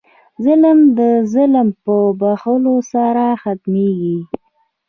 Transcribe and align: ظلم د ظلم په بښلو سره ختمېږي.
ظلم 0.45 0.79
د 0.97 0.99
ظلم 1.33 1.67
په 1.83 1.95
بښلو 2.19 2.75
سره 2.91 3.25
ختمېږي. 3.41 4.17